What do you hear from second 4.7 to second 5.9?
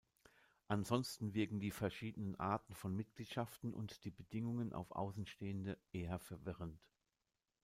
auf Außenstehende